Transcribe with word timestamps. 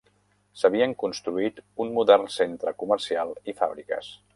S'havien 0.61 0.95
construït 1.03 1.61
un 1.85 1.95
modern 2.01 2.27
centre 2.39 2.77
comercial 2.83 3.39
i 3.53 3.61
fàbriques. 3.65 4.15